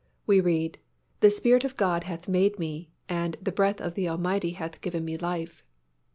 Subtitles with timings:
[0.25, 0.79] We read,
[1.19, 5.05] "The Spirit of God hath made me, and the breath of the Almighty hath given
[5.05, 5.63] me life."